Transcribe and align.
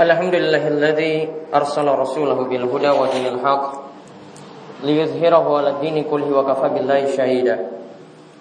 الحمد 0.00 0.34
لله 0.34 0.68
الذي 0.68 1.14
أرسل 1.54 1.86
رسوله 1.88 2.34
بالهدى 2.34 2.90
ودين 2.90 3.26
الحق 3.34 3.64
ليظهره 4.82 5.46
على 5.58 5.70
الدين 5.70 6.04
كله 6.10 6.38
وكفى 6.38 6.68
بالله 6.68 7.06
شهيدا 7.16 7.56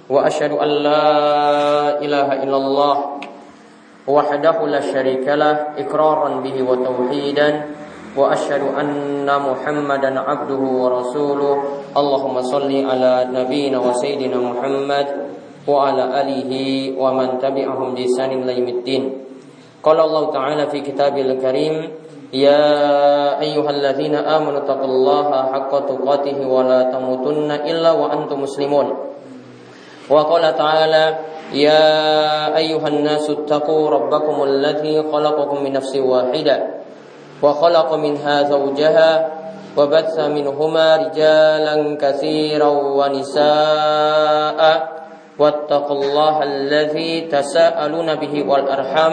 وأشهد 0.10 0.52
أن 0.52 0.68
لا 0.68 1.06
إله 2.02 2.28
إلا 2.44 2.58
الله 2.58 2.96
وحده 4.08 4.58
لا 4.68 4.82
شريك 4.82 5.28
له 5.28 5.56
إقرارا 5.78 6.30
به 6.42 6.58
وتوحيدا 6.70 7.50
وأشهد 8.18 8.62
أن 8.80 9.26
محمدا 9.26 10.20
عبده 10.20 10.62
ورسوله 10.82 11.56
اللهم 11.98 12.42
صل 12.42 12.72
على 12.92 13.14
نبينا 13.34 13.78
وسيدنا 13.80 14.38
محمد 14.38 15.08
وعلى 15.68 16.04
آله 16.22 16.52
ومن 17.00 17.28
تبعهم 17.40 17.88
بإحسان 17.96 18.30
إلى 18.42 18.52
يوم 18.60 18.68
الدين 18.70 19.23
قال 19.83 20.01
الله 20.01 20.33
تعالى 20.33 20.67
في 20.67 20.81
كتابه 20.81 21.21
الكريم 21.21 21.91
يا 22.33 23.41
أيها 23.41 23.71
الذين 23.71 24.15
آمنوا 24.15 24.59
اتقوا 24.59 24.85
الله 24.85 25.29
حق 25.53 25.73
تقاته 25.87 26.39
ولا 26.49 26.83
تموتن 26.93 27.51
إلا 27.51 27.91
وأنتم 27.93 28.43
مسلمون 28.43 28.87
وقال 30.11 30.45
تعالى 30.57 31.19
يا 31.53 31.87
أيها 32.57 32.89
الناس 32.89 33.31
اتقوا 33.31 33.91
ربكم 33.91 34.43
الذي 34.43 35.03
خلقكم 35.13 35.65
من 35.65 35.73
نفس 35.73 35.97
واحدة 35.97 36.57
وخلق 37.43 37.95
منها 37.95 38.43
زوجها 38.43 39.11
وبث 39.77 40.19
منهما 40.19 40.97
رجالا 40.97 41.97
كثيرا 42.01 42.69
ونساء 42.99 44.61
واتقوا 45.39 45.97
الله 46.03 46.43
الذي 46.43 47.21
تساءلون 47.21 48.15
به 48.15 48.35
والأرحام 48.49 49.13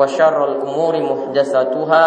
وشر 0.00 0.38
الأمور 0.44 0.94
محدثاتها 1.02 2.04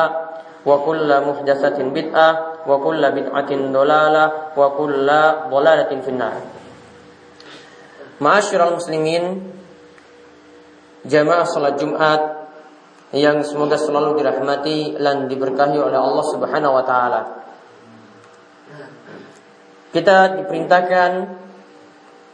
وكل 0.65 1.09
محدثة 1.27 1.77
بدعة 1.83 2.29
وكل 2.67 3.01
بدعة 3.11 3.51
ضلالة 3.51 4.25
وكل 4.57 5.07
ضلالة 5.49 5.91
في 6.01 6.09
النار 6.09 6.41
Ma'asyiral 8.19 8.75
muslimin 8.75 9.47
Jamaah 11.07 11.47
salat 11.47 11.79
Jumat 11.79 12.19
Yang 13.15 13.55
semoga 13.55 13.79
selalu 13.79 14.19
dirahmati 14.19 14.99
Dan 14.99 15.31
diberkahi 15.31 15.79
oleh 15.79 15.95
Allah 15.95 16.25
subhanahu 16.27 16.73
wa 16.75 16.83
ta'ala 16.83 17.21
Kita 19.95 20.35
diperintahkan 20.35 21.11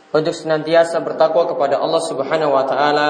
Untuk 0.10 0.34
senantiasa 0.34 1.06
bertakwa 1.06 1.54
kepada 1.54 1.78
Allah 1.78 2.02
subhanahu 2.02 2.50
wa 2.58 2.66
ta'ala 2.66 3.10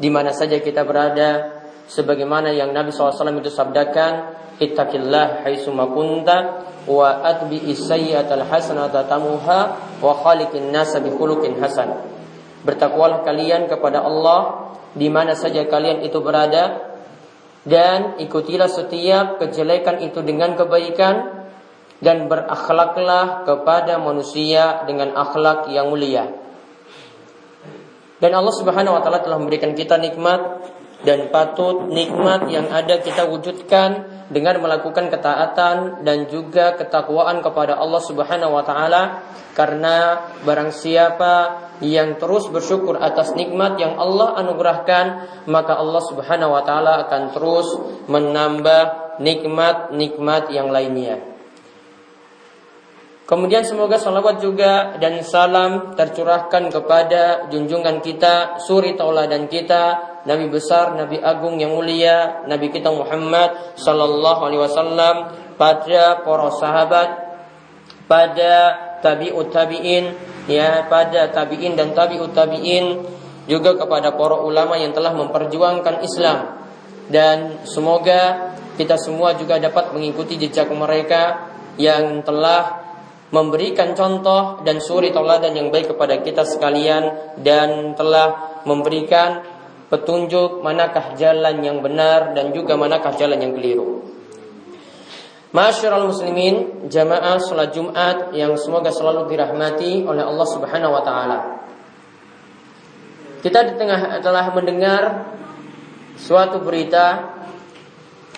di 0.00 0.08
mana 0.08 0.32
saja 0.32 0.56
kita 0.56 0.82
berada 0.88 1.60
sebagaimana 1.86 2.50
yang 2.56 2.72
Nabi 2.72 2.88
SAW 2.88 3.12
itu 3.36 3.52
sabdakan 3.52 4.12
ittaqillah 4.56 5.44
haitsuma 5.44 5.92
kunta 5.92 6.64
wa 6.88 7.20
atbi 7.20 7.60
sayyi'atal 7.68 8.48
hasanata 8.48 9.04
tamuha 9.04 9.60
wa 10.00 10.12
khaliqin 10.24 10.72
nasa 10.72 11.04
bi 11.04 11.12
hasan 11.60 12.00
bertakwalah 12.64 13.20
kalian 13.24 13.68
kepada 13.68 14.00
Allah 14.00 14.72
di 14.96 15.06
mana 15.12 15.36
saja 15.36 15.68
kalian 15.68 16.02
itu 16.02 16.18
berada 16.24 16.90
dan 17.64 18.16
ikutilah 18.16 18.72
setiap 18.72 19.36
kejelekan 19.36 20.00
itu 20.00 20.24
dengan 20.24 20.56
kebaikan 20.56 21.44
dan 22.00 22.32
berakhlaklah 22.32 23.44
kepada 23.44 24.00
manusia 24.00 24.88
dengan 24.88 25.12
akhlak 25.12 25.68
yang 25.68 25.92
mulia. 25.92 26.32
Dan 28.20 28.36
Allah 28.36 28.52
Subhanahu 28.52 28.94
wa 28.94 29.02
taala 29.02 29.24
telah 29.24 29.40
memberikan 29.40 29.72
kita 29.72 29.96
nikmat 29.96 30.60
dan 31.00 31.32
patut 31.32 31.88
nikmat 31.88 32.52
yang 32.52 32.68
ada 32.68 33.00
kita 33.00 33.24
wujudkan 33.24 34.04
dengan 34.28 34.60
melakukan 34.60 35.08
ketaatan 35.08 36.04
dan 36.04 36.28
juga 36.28 36.76
ketakwaan 36.76 37.40
kepada 37.40 37.80
Allah 37.80 38.02
Subhanahu 38.04 38.52
wa 38.52 38.60
taala 38.60 39.24
karena 39.56 40.28
barang 40.44 40.70
siapa 40.70 41.34
yang 41.80 42.20
terus 42.20 42.52
bersyukur 42.52 43.00
atas 43.00 43.32
nikmat 43.32 43.80
yang 43.80 43.96
Allah 43.96 44.36
anugerahkan 44.44 45.06
maka 45.48 45.80
Allah 45.80 46.02
Subhanahu 46.04 46.52
wa 46.52 46.62
taala 46.62 47.08
akan 47.08 47.22
terus 47.32 47.68
menambah 48.06 49.16
nikmat-nikmat 49.24 50.52
yang 50.52 50.68
lainnya. 50.68 51.29
Kemudian 53.30 53.62
semoga 53.62 53.94
salawat 53.94 54.42
juga 54.42 54.98
dan 54.98 55.22
salam 55.22 55.94
tercurahkan 55.94 56.66
kepada 56.66 57.46
junjungan 57.46 58.02
kita, 58.02 58.58
suri 58.58 58.98
tauladan 58.98 59.46
kita, 59.46 60.18
Nabi 60.26 60.50
besar, 60.50 60.98
Nabi 60.98 61.22
agung 61.22 61.62
yang 61.62 61.78
mulia, 61.78 62.42
Nabi 62.50 62.74
kita 62.74 62.90
Muhammad 62.90 63.78
sallallahu 63.78 64.50
alaihi 64.50 64.66
wasallam 64.66 65.30
pada 65.54 66.26
para 66.26 66.50
sahabat, 66.58 67.08
pada 68.10 68.52
tabi'ut 68.98 69.54
tabi'in, 69.54 70.10
ya, 70.50 70.90
pada 70.90 71.30
tabi'in 71.30 71.78
dan 71.78 71.94
tabi'ut 71.94 72.34
tabi'in, 72.34 72.98
juga 73.46 73.78
kepada 73.78 74.10
para 74.10 74.42
ulama 74.42 74.74
yang 74.74 74.90
telah 74.90 75.14
memperjuangkan 75.14 76.02
Islam. 76.02 76.66
Dan 77.06 77.62
semoga 77.62 78.50
kita 78.74 78.98
semua 78.98 79.38
juga 79.38 79.62
dapat 79.62 79.94
mengikuti 79.94 80.34
jejak 80.34 80.66
mereka 80.74 81.46
yang 81.78 82.26
telah 82.26 82.89
memberikan 83.30 83.94
contoh 83.94 84.62
dan 84.66 84.82
suri 84.82 85.14
tauladan 85.14 85.54
yang 85.54 85.70
baik 85.70 85.94
kepada 85.94 86.18
kita 86.18 86.42
sekalian 86.42 87.38
dan 87.38 87.94
telah 87.94 88.60
memberikan 88.66 89.46
petunjuk 89.86 90.62
manakah 90.62 91.14
jalan 91.14 91.62
yang 91.62 91.78
benar 91.82 92.34
dan 92.34 92.50
juga 92.50 92.74
manakah 92.74 93.14
jalan 93.14 93.38
yang 93.38 93.54
keliru. 93.54 94.02
Masyarul 95.50 96.14
muslimin, 96.14 96.86
jamaah 96.86 97.42
salat 97.42 97.74
Jumat 97.74 98.30
yang 98.38 98.54
semoga 98.54 98.94
selalu 98.94 99.26
dirahmati 99.34 100.06
oleh 100.06 100.22
Allah 100.22 100.46
Subhanahu 100.46 100.94
wa 100.94 101.02
taala. 101.02 101.38
Kita 103.42 103.66
di 103.66 103.74
tengah 103.74 104.22
telah 104.22 104.46
mendengar 104.54 105.02
suatu 106.14 106.62
berita 106.62 107.34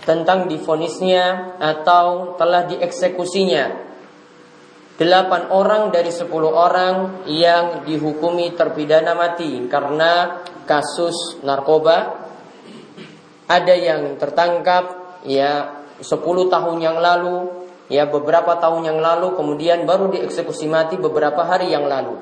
tentang 0.08 0.48
difonisnya 0.48 1.58
atau 1.60 2.32
telah 2.40 2.64
dieksekusinya 2.64 3.91
delapan 5.00 5.48
orang 5.48 5.88
dari 5.88 6.12
sepuluh 6.12 6.52
orang 6.52 7.24
yang 7.28 7.84
dihukumi 7.88 8.52
terpidana 8.52 9.16
mati 9.16 9.66
karena 9.68 10.44
kasus 10.68 11.40
narkoba. 11.44 12.20
Ada 13.48 13.74
yang 13.76 14.16
tertangkap 14.16 15.18
ya 15.28 15.84
sepuluh 16.00 16.48
tahun 16.48 16.80
yang 16.80 16.96
lalu, 16.96 17.68
ya 17.92 18.08
beberapa 18.08 18.56
tahun 18.56 18.88
yang 18.88 18.98
lalu, 19.02 19.36
kemudian 19.36 19.84
baru 19.84 20.08
dieksekusi 20.08 20.72
mati 20.72 20.96
beberapa 20.96 21.44
hari 21.44 21.68
yang 21.68 21.84
lalu. 21.84 22.16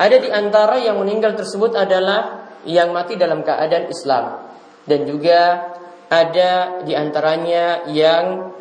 Ada 0.00 0.16
di 0.18 0.30
antara 0.32 0.80
yang 0.80 0.98
meninggal 0.98 1.36
tersebut 1.36 1.76
adalah 1.76 2.50
yang 2.64 2.96
mati 2.96 3.20
dalam 3.20 3.44
keadaan 3.44 3.86
Islam 3.92 4.24
dan 4.88 5.00
juga 5.04 5.40
ada 6.08 6.82
di 6.84 6.92
antaranya 6.92 7.88
yang 7.88 8.52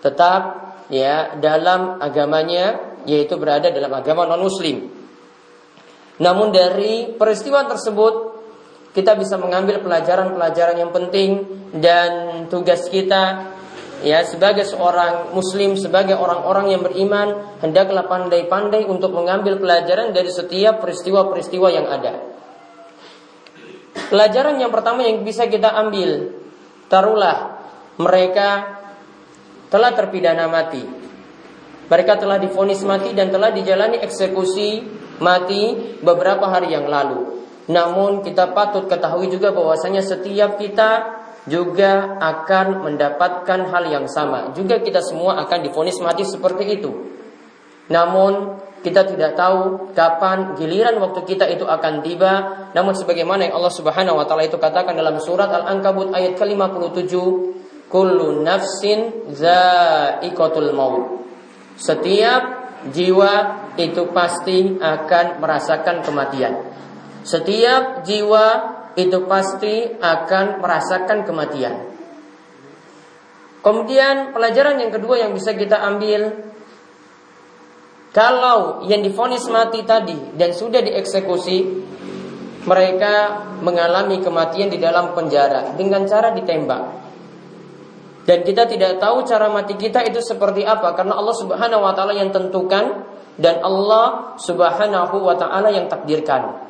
tetap 0.00 0.67
ya 0.88 1.36
dalam 1.40 2.00
agamanya 2.00 2.98
yaitu 3.04 3.36
berada 3.40 3.72
dalam 3.72 3.92
agama 3.92 4.28
non 4.28 4.44
muslim. 4.44 4.88
Namun 6.18 6.50
dari 6.50 7.14
peristiwa 7.14 7.64
tersebut 7.68 8.36
kita 8.92 9.14
bisa 9.14 9.38
mengambil 9.38 9.78
pelajaran-pelajaran 9.84 10.76
yang 10.80 10.90
penting 10.90 11.46
dan 11.78 12.10
tugas 12.50 12.90
kita 12.90 13.54
ya 14.02 14.22
sebagai 14.26 14.66
seorang 14.66 15.34
muslim 15.34 15.74
sebagai 15.74 16.18
orang-orang 16.18 16.74
yang 16.74 16.82
beriman 16.82 17.58
hendaklah 17.62 18.06
pandai-pandai 18.06 18.86
untuk 18.86 19.14
mengambil 19.14 19.58
pelajaran 19.58 20.10
dari 20.10 20.30
setiap 20.30 20.82
peristiwa-peristiwa 20.82 21.68
yang 21.70 21.86
ada. 21.86 22.14
Pelajaran 24.08 24.56
yang 24.58 24.70
pertama 24.70 25.04
yang 25.04 25.22
bisa 25.26 25.46
kita 25.50 25.68
ambil 25.74 26.32
taruhlah 26.88 27.60
mereka 27.98 28.77
telah 29.68 29.92
terpidana 29.96 30.48
mati. 30.48 30.84
Mereka 31.88 32.20
telah 32.20 32.36
difonis 32.36 32.84
mati 32.84 33.16
dan 33.16 33.32
telah 33.32 33.48
dijalani 33.48 34.00
eksekusi 34.04 34.84
mati 35.24 35.96
beberapa 36.04 36.44
hari 36.48 36.76
yang 36.76 36.84
lalu. 36.84 37.40
Namun 37.68 38.24
kita 38.24 38.52
patut 38.52 38.88
ketahui 38.88 39.28
juga 39.32 39.52
bahwasanya 39.52 40.00
setiap 40.04 40.60
kita 40.60 41.20
juga 41.48 42.20
akan 42.20 42.84
mendapatkan 42.84 43.60
hal 43.72 43.84
yang 43.88 44.06
sama. 44.08 44.52
Juga 44.52 44.80
kita 44.84 45.00
semua 45.00 45.40
akan 45.44 45.64
difonis 45.64 45.96
mati 46.04 46.28
seperti 46.28 46.64
itu. 46.80 46.92
Namun 47.88 48.60
kita 48.84 49.08
tidak 49.08 49.34
tahu 49.34 49.90
kapan 49.96 50.54
giliran 50.54 51.00
waktu 51.00 51.24
kita 51.24 51.48
itu 51.48 51.64
akan 51.64 52.04
tiba. 52.04 52.32
Namun 52.76 52.92
sebagaimana 52.92 53.48
yang 53.48 53.56
Allah 53.56 53.72
Subhanahu 53.72 54.20
wa 54.20 54.24
taala 54.28 54.44
itu 54.44 54.60
katakan 54.60 54.92
dalam 54.92 55.16
surat 55.18 55.48
Al-Ankabut 55.48 56.12
ayat 56.12 56.36
ke-57, 56.36 57.12
kullu 57.88 58.44
nafsin 58.44 59.32
za'iqatul 59.32 60.72
maut. 60.76 61.24
Setiap 61.76 62.42
jiwa 62.92 63.34
itu 63.80 64.08
pasti 64.12 64.76
akan 64.78 65.40
merasakan 65.40 66.04
kematian. 66.04 66.54
Setiap 67.24 68.04
jiwa 68.04 68.46
itu 68.94 69.24
pasti 69.28 69.98
akan 69.98 70.64
merasakan 70.64 71.22
kematian. 71.22 71.74
Kemudian 73.62 74.32
pelajaran 74.32 74.78
yang 74.78 74.94
kedua 74.94 75.18
yang 75.18 75.34
bisa 75.34 75.52
kita 75.54 75.82
ambil 75.82 76.50
kalau 78.14 78.86
yang 78.88 79.04
difonis 79.04 79.44
mati 79.52 79.84
tadi 79.84 80.16
dan 80.38 80.56
sudah 80.56 80.80
dieksekusi 80.80 81.58
mereka 82.64 83.44
mengalami 83.60 84.18
kematian 84.24 84.72
di 84.72 84.78
dalam 84.80 85.12
penjara 85.14 85.76
dengan 85.76 86.08
cara 86.08 86.34
ditembak. 86.34 87.07
Dan 88.28 88.44
kita 88.44 88.68
tidak 88.68 89.00
tahu 89.00 89.24
cara 89.24 89.48
mati 89.48 89.72
kita 89.80 90.04
itu 90.04 90.20
seperti 90.20 90.60
apa 90.60 90.92
karena 90.92 91.16
Allah 91.16 91.32
Subhanahu 91.32 91.80
wa 91.80 91.96
taala 91.96 92.12
yang 92.12 92.28
tentukan 92.28 93.08
dan 93.40 93.64
Allah 93.64 94.36
Subhanahu 94.36 95.16
wa 95.24 95.32
taala 95.32 95.72
yang 95.72 95.88
takdirkan. 95.88 96.60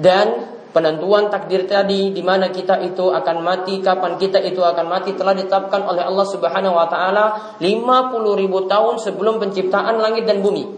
Dan 0.00 0.48
penentuan 0.72 1.28
takdir 1.28 1.68
tadi 1.68 2.16
di 2.16 2.24
mana 2.24 2.48
kita 2.48 2.80
itu 2.80 3.12
akan 3.12 3.36
mati, 3.44 3.84
kapan 3.84 4.16
kita 4.16 4.40
itu 4.40 4.64
akan 4.64 4.88
mati 4.88 5.12
telah 5.12 5.36
ditetapkan 5.36 5.84
oleh 5.84 6.08
Allah 6.08 6.24
Subhanahu 6.24 6.72
wa 6.72 6.88
taala 6.88 7.24
50 7.60 8.40
ribu 8.40 8.64
tahun 8.64 8.96
sebelum 8.96 9.44
penciptaan 9.44 10.00
langit 10.00 10.24
dan 10.24 10.40
bumi. 10.40 10.72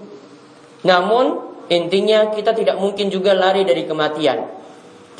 Namun 0.91 1.55
intinya 1.71 2.35
kita 2.35 2.51
tidak 2.51 2.83
mungkin 2.83 3.15
juga 3.15 3.31
lari 3.31 3.63
dari 3.63 3.87
kematian. 3.87 4.60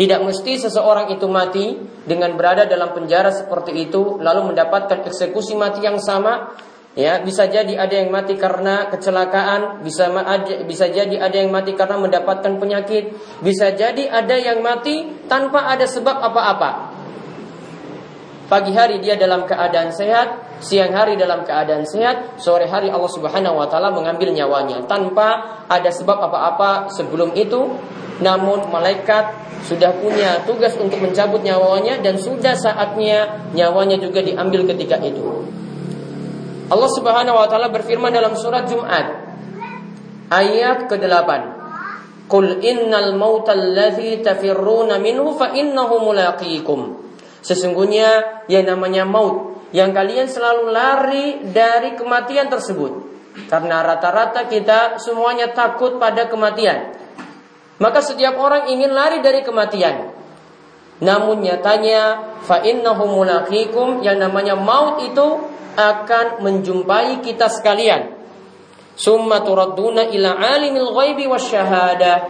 Tidak 0.01 0.25
mesti 0.25 0.57
seseorang 0.57 1.13
itu 1.13 1.29
mati 1.29 1.77
dengan 2.09 2.33
berada 2.33 2.65
dalam 2.65 2.97
penjara 2.97 3.29
seperti 3.29 3.85
itu 3.85 4.17
lalu 4.17 4.49
mendapatkan 4.49 5.05
eksekusi 5.05 5.53
mati 5.61 5.85
yang 5.85 6.01
sama. 6.01 6.57
Ya, 6.97 7.21
bisa 7.21 7.45
jadi 7.45 7.77
ada 7.77 8.01
yang 8.01 8.09
mati 8.09 8.35
karena 8.41 8.89
kecelakaan, 8.89 9.85
bisa 9.85 10.09
bisa 10.65 10.89
jadi 10.89 11.21
ada 11.21 11.37
yang 11.37 11.53
mati 11.53 11.77
karena 11.77 12.01
mendapatkan 12.01 12.57
penyakit, 12.57 13.13
bisa 13.45 13.77
jadi 13.77 14.09
ada 14.09 14.41
yang 14.41 14.65
mati 14.65 15.05
tanpa 15.29 15.69
ada 15.69 15.85
sebab 15.85 16.17
apa-apa. 16.17 16.97
Pagi 18.49 18.73
hari 18.73 19.05
dia 19.05 19.21
dalam 19.21 19.45
keadaan 19.45 19.93
sehat, 19.93 20.59
siang 20.65 20.97
hari 20.97 21.15
dalam 21.21 21.45
keadaan 21.45 21.85
sehat, 21.85 22.41
sore 22.41 22.67
hari 22.67 22.89
Allah 22.89 23.07
Subhanahu 23.07 23.55
wa 23.55 23.69
taala 23.69 23.93
mengambil 23.93 24.33
nyawanya 24.33 24.83
tanpa 24.89 25.61
ada 25.69 25.93
sebab 25.93 26.19
apa-apa 26.25 26.89
sebelum 26.89 27.37
itu. 27.37 27.77
Namun 28.21 28.69
malaikat 28.69 29.33
sudah 29.65 29.93
punya 30.01 30.45
tugas 30.49 30.77
untuk 30.77 31.01
mencabut 31.01 31.45
nyawanya 31.45 32.01
dan 32.01 32.17
sudah 32.17 32.57
saatnya 32.57 33.49
nyawanya 33.53 34.01
juga 34.01 34.25
diambil 34.25 34.65
ketika 34.69 35.01
itu. 35.01 35.45
Allah 36.71 36.91
Subhanahu 36.95 37.37
wa 37.37 37.49
taala 37.51 37.69
berfirman 37.69 38.15
dalam 38.15 38.39
surat 38.39 38.69
Jumat 38.71 39.11
ayat 40.31 40.87
ke-8. 40.87 41.31
Qul 42.31 42.63
innal 42.63 43.19
mautal 43.19 43.75
tafirruna 44.23 45.03
minhu 45.03 45.35
fa 45.35 45.51
innahu 45.51 45.99
mulaqikum. 45.99 47.03
Sesungguhnya 47.43 48.45
yang 48.47 48.71
namanya 48.71 49.03
maut 49.03 49.67
yang 49.75 49.91
kalian 49.91 50.31
selalu 50.31 50.71
lari 50.71 51.27
dari 51.51 51.99
kematian 51.99 52.47
tersebut. 52.47 53.11
Karena 53.47 53.83
rata-rata 53.83 54.47
kita 54.47 54.99
semuanya 54.99 55.51
takut 55.55 55.99
pada 55.99 56.27
kematian. 56.27 57.00
Maka 57.81 58.05
setiap 58.05 58.37
orang 58.37 58.69
ingin 58.69 58.93
lari 58.93 59.25
dari 59.25 59.41
kematian. 59.41 60.13
Namun 61.01 61.41
nyatanya 61.41 62.37
fa 62.45 62.61
innahu 62.61 63.25
yang 64.05 64.21
namanya 64.21 64.53
maut 64.53 65.01
itu 65.01 65.29
akan 65.81 66.45
menjumpai 66.45 67.25
kita 67.25 67.49
sekalian. 67.49 68.21
Summa 69.01 69.41
turadduna 69.41 70.13
ila 70.13 70.37
alimil 70.37 70.93
ghaibi 70.93 71.25
wasyahada. 71.25 72.29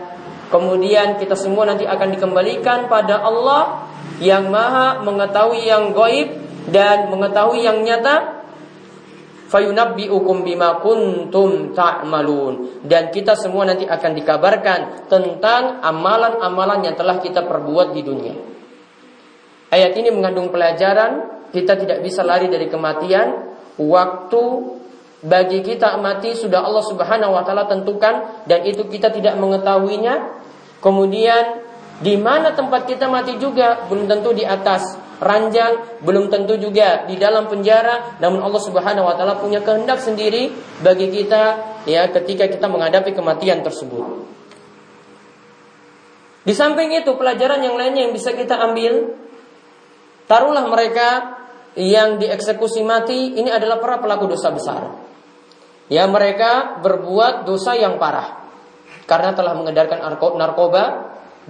Kemudian 0.55 1.19
kita 1.19 1.35
semua 1.35 1.67
nanti 1.67 1.83
akan 1.83 2.15
dikembalikan 2.15 2.87
pada 2.87 3.19
Allah 3.19 3.91
yang 4.23 4.55
maha 4.55 5.03
mengetahui 5.03 5.67
yang 5.67 5.91
goib 5.91 6.31
dan 6.71 7.11
mengetahui 7.11 7.67
yang 7.67 7.83
nyata 7.83 8.40
fayunabbi'ukum 9.51 10.47
bima 10.47 10.79
kuntum 10.79 11.75
ta'malun 11.75 12.87
dan 12.87 13.11
kita 13.11 13.35
semua 13.35 13.67
nanti 13.67 13.83
akan 13.83 14.13
dikabarkan 14.15 15.11
tentang 15.11 15.83
amalan-amalan 15.83 16.87
yang 16.87 16.95
telah 16.95 17.19
kita 17.19 17.43
perbuat 17.43 17.91
di 17.91 18.03
dunia. 18.07 18.35
Ayat 19.71 19.93
ini 19.99 20.15
mengandung 20.15 20.55
pelajaran 20.55 21.43
kita 21.51 21.75
tidak 21.75 21.99
bisa 22.03 22.23
lari 22.23 22.47
dari 22.47 22.71
kematian. 22.71 23.51
Waktu 23.81 24.43
bagi 25.27 25.61
kita 25.67 25.99
mati 25.99 26.33
sudah 26.33 26.63
Allah 26.63 26.85
Subhanahu 26.87 27.35
wa 27.35 27.43
taala 27.43 27.67
tentukan 27.67 28.47
dan 28.47 28.63
itu 28.63 28.87
kita 28.87 29.11
tidak 29.11 29.35
mengetahuinya. 29.37 30.41
Kemudian 30.81 31.67
di 32.01 32.17
mana 32.17 32.57
tempat 32.57 32.89
kita 32.89 33.05
mati 33.11 33.37
juga 33.37 33.85
belum 33.91 34.09
tentu 34.09 34.33
di 34.33 34.47
atas 34.47 35.10
ranjang, 35.21 36.01
belum 36.01 36.33
tentu 36.33 36.57
juga 36.57 37.05
di 37.05 37.21
dalam 37.21 37.47
penjara, 37.47 38.17
namun 38.19 38.41
Allah 38.41 38.63
Subhanahu 38.65 39.05
wa 39.05 39.15
taala 39.15 39.37
punya 39.37 39.61
kehendak 39.61 40.01
sendiri 40.01 40.51
bagi 40.81 41.13
kita 41.13 41.43
ya 41.85 42.09
ketika 42.09 42.49
kita 42.49 42.67
menghadapi 42.67 43.13
kematian 43.13 43.61
tersebut. 43.61 44.25
Di 46.41 46.57
samping 46.57 46.97
itu 46.97 47.13
pelajaran 47.21 47.61
yang 47.61 47.77
lainnya 47.77 48.09
yang 48.09 48.17
bisa 48.17 48.33
kita 48.33 48.57
ambil 48.57 49.13
taruhlah 50.25 50.65
mereka 50.73 51.37
yang 51.77 52.17
dieksekusi 52.17 52.81
mati 52.83 53.37
ini 53.37 53.53
adalah 53.53 53.79
para 53.79 54.01
pelaku 54.01 54.25
dosa 54.25 54.49
besar. 54.51 54.83
Ya 55.93 56.09
mereka 56.09 56.81
berbuat 56.81 57.45
dosa 57.45 57.77
yang 57.77 58.01
parah 58.01 58.41
karena 59.05 59.35
telah 59.35 59.59
mengedarkan 59.59 60.01
narkoba, 60.39 60.85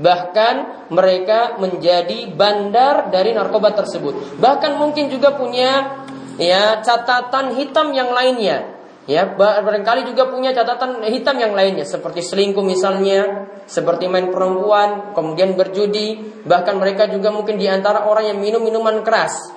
Bahkan 0.00 0.88
mereka 0.88 1.60
menjadi 1.60 2.32
bandar 2.32 3.12
dari 3.12 3.36
narkoba 3.36 3.76
tersebut. 3.76 4.40
Bahkan 4.40 4.80
mungkin 4.80 5.12
juga 5.12 5.36
punya 5.36 6.00
ya 6.40 6.80
catatan 6.80 7.60
hitam 7.60 7.92
yang 7.92 8.08
lainnya. 8.16 8.80
Ya, 9.08 9.26
barangkali 9.26 10.06
juga 10.06 10.30
punya 10.30 10.54
catatan 10.54 11.02
hitam 11.08 11.34
yang 11.40 11.56
lainnya 11.56 11.82
seperti 11.82 12.22
selingkuh 12.22 12.62
misalnya, 12.62 13.48
seperti 13.66 14.06
main 14.06 14.30
perempuan, 14.30 15.16
kemudian 15.16 15.58
berjudi, 15.58 16.40
bahkan 16.46 16.78
mereka 16.78 17.10
juga 17.10 17.34
mungkin 17.34 17.58
di 17.58 17.66
antara 17.66 18.06
orang 18.06 18.30
yang 18.30 18.38
minum 18.38 18.62
minuman 18.62 19.02
keras. 19.02 19.50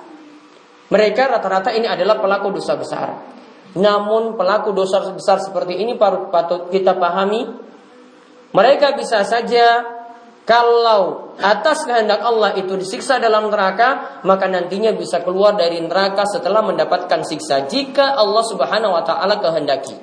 Mereka 0.90 1.30
rata-rata 1.30 1.70
ini 1.70 1.86
adalah 1.86 2.18
pelaku 2.18 2.56
dosa 2.56 2.74
besar. 2.74 3.08
Namun 3.78 4.34
pelaku 4.34 4.74
dosa 4.74 4.98
besar 5.14 5.38
seperti 5.38 5.78
ini 5.78 5.94
patut 5.98 6.74
kita 6.74 6.98
pahami, 6.98 7.46
mereka 8.50 8.94
bisa 8.98 9.22
saja 9.22 9.86
kalau 10.44 11.32
atas 11.40 11.88
kehendak 11.88 12.20
Allah 12.20 12.52
itu 12.60 12.76
disiksa 12.76 13.16
dalam 13.16 13.48
neraka, 13.48 14.20
maka 14.28 14.44
nantinya 14.44 14.92
bisa 14.92 15.24
keluar 15.24 15.56
dari 15.56 15.80
neraka 15.80 16.28
setelah 16.28 16.60
mendapatkan 16.60 17.24
siksa 17.24 17.64
jika 17.64 18.12
Allah 18.12 18.44
Subhanahu 18.44 18.92
wa 18.92 19.00
taala 19.08 19.40
kehendaki. 19.40 19.96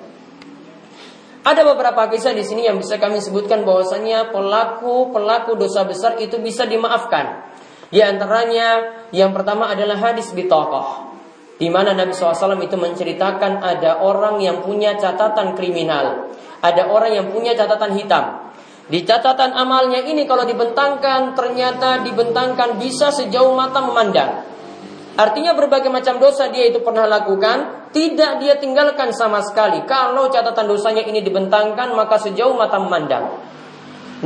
Ada 1.41 1.61
beberapa 1.65 2.09
kisah 2.09 2.33
di 2.33 2.41
sini 2.45 2.65
yang 2.65 2.77
bisa 2.81 2.97
kami 2.97 3.21
sebutkan 3.21 3.65
bahwasanya 3.65 4.29
pelaku-pelaku 4.33 5.57
dosa 5.57 5.85
besar 5.85 6.17
itu 6.17 6.37
bisa 6.37 6.65
dimaafkan. 6.65 7.49
Di 7.89 8.01
antaranya 8.01 8.97
yang 9.13 9.33
pertama 9.33 9.69
adalah 9.69 9.97
hadis 9.97 10.33
bitokoh. 10.33 11.13
Di 11.61 11.69
mana 11.69 11.93
Nabi 11.93 12.17
SAW 12.17 12.57
itu 12.61 12.73
menceritakan 12.73 13.61
ada 13.61 14.01
orang 14.01 14.41
yang 14.41 14.65
punya 14.65 14.97
catatan 14.97 15.53
kriminal. 15.53 16.33
Ada 16.61 16.89
orang 16.89 17.13
yang 17.13 17.27
punya 17.29 17.53
catatan 17.53 17.93
hitam. 17.97 18.50
Di 18.91 19.07
catatan 19.07 19.55
amalnya 19.55 20.03
ini 20.03 20.27
kalau 20.27 20.43
dibentangkan 20.43 21.31
ternyata 21.31 22.03
dibentangkan 22.03 22.75
bisa 22.75 23.07
sejauh 23.07 23.55
mata 23.55 23.79
memandang. 23.79 24.43
Artinya 25.15 25.55
berbagai 25.55 25.87
macam 25.87 26.19
dosa 26.19 26.51
dia 26.51 26.67
itu 26.67 26.83
pernah 26.83 27.07
lakukan, 27.07 27.87
tidak 27.95 28.43
dia 28.43 28.59
tinggalkan 28.59 29.15
sama 29.15 29.39
sekali. 29.39 29.87
Kalau 29.87 30.27
catatan 30.27 30.67
dosanya 30.67 31.07
ini 31.07 31.23
dibentangkan 31.23 31.95
maka 31.95 32.19
sejauh 32.19 32.51
mata 32.51 32.83
memandang. 32.83 33.31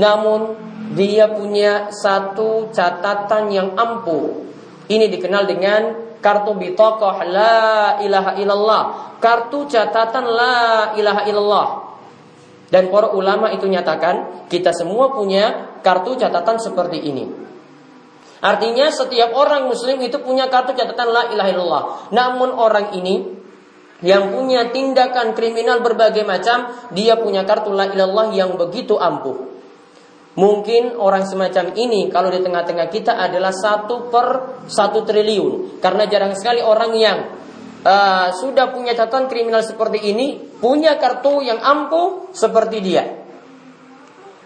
Namun 0.01 0.57
dia 0.97 1.29
punya 1.29 1.93
satu 1.93 2.73
catatan 2.73 3.53
yang 3.53 3.77
ampuh. 3.77 4.49
Ini 4.89 5.09
dikenal 5.13 5.45
dengan 5.45 5.81
kartu 6.25 6.57
bitokoh 6.57 7.21
la 7.29 8.01
ilaha 8.01 8.33
illallah. 8.41 8.83
Kartu 9.21 9.69
catatan 9.69 10.25
la 10.25 10.57
ilaha 10.97 11.21
illallah. 11.29 11.67
Dan 12.69 12.89
para 12.89 13.13
ulama 13.13 13.53
itu 13.53 13.69
nyatakan 13.69 14.47
kita 14.49 14.73
semua 14.73 15.13
punya 15.13 15.77
kartu 15.85 16.17
catatan 16.17 16.57
seperti 16.57 16.97
ini. 16.97 17.25
Artinya 18.41 18.89
setiap 18.93 19.33
orang 19.33 19.69
muslim 19.69 20.01
itu 20.01 20.21
punya 20.21 20.49
kartu 20.49 20.73
catatan 20.77 21.09
la 21.09 21.23
ilaha 21.33 21.49
illallah. 21.49 21.83
Namun 22.13 22.49
orang 22.53 22.93
ini 22.97 23.25
yang 24.03 24.33
punya 24.33 24.69
tindakan 24.69 25.33
kriminal 25.33 25.79
berbagai 25.81 26.27
macam, 26.27 26.73
dia 26.91 27.15
punya 27.15 27.47
kartu 27.47 27.71
la 27.73 27.89
ilallah 27.89 28.33
yang 28.33 28.53
begitu 28.59 28.97
ampuh. 28.99 29.55
Mungkin 30.35 30.99
orang 30.99 31.23
semacam 31.23 31.71
ini 31.79 32.11
kalau 32.11 32.27
di 32.27 32.43
tengah-tengah 32.43 32.91
kita 32.91 33.15
adalah 33.15 33.55
satu 33.55 34.11
per 34.11 34.27
satu 34.67 35.07
triliun. 35.07 35.79
Karena 35.79 36.03
jarang 36.11 36.35
sekali 36.35 36.59
orang 36.59 36.91
yang 36.91 37.17
uh, 37.85 38.33
sudah 38.33 38.73
punya 38.73 38.97
catatan 38.97 39.29
kriminal 39.29 39.61
seperti 39.61 40.01
ini, 40.11 40.41
punya 40.57 40.97
kartu 40.97 41.45
yang 41.45 41.61
ampuh 41.61 42.33
seperti 42.33 42.81
dia. 42.81 43.05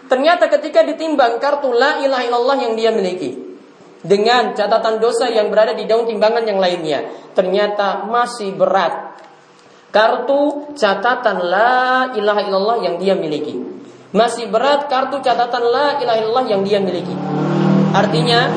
Ternyata 0.06 0.52
ketika 0.52 0.84
ditimbang 0.84 1.40
kartu 1.40 1.72
la 1.72 2.04
ilaha 2.04 2.22
illallah 2.28 2.56
yang 2.60 2.74
dia 2.76 2.90
miliki, 2.92 3.50
dengan 4.00 4.56
catatan 4.56 4.96
dosa 4.96 5.28
yang 5.28 5.52
berada 5.52 5.76
di 5.76 5.84
daun 5.84 6.08
timbangan 6.08 6.44
yang 6.44 6.58
lainnya. 6.60 7.04
Ternyata 7.36 8.08
masih 8.08 8.56
berat. 8.56 9.20
Kartu 9.90 10.72
catatan 10.78 11.42
la 11.44 12.14
ilaha 12.14 12.40
illallah 12.46 12.76
yang 12.86 12.96
dia 12.96 13.14
miliki. 13.18 13.58
Masih 14.10 14.50
berat 14.50 14.90
kartu 14.90 15.22
catatan 15.22 15.62
la 15.66 15.98
ilaha 16.02 16.18
illallah 16.18 16.46
yang 16.46 16.62
dia 16.66 16.78
miliki. 16.82 17.14
Artinya 17.90 18.50